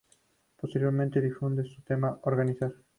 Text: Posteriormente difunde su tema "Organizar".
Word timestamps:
Posteriormente 0.57 1.21
difunde 1.21 1.63
su 1.63 1.83
tema 1.83 2.19
"Organizar". 2.23 2.73